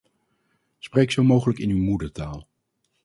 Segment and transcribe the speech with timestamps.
[0.79, 2.47] Spreek zo mogelijk in uw moedertaal.